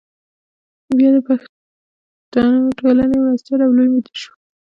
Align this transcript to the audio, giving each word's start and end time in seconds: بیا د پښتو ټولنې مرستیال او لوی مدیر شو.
بیا 0.97 1.09
د 1.15 1.17
پښتو 1.27 1.55
ټولنې 2.79 3.17
مرستیال 3.25 3.59
او 3.65 3.71
لوی 3.77 3.89
مدیر 3.95 4.15
شو. 4.21 4.31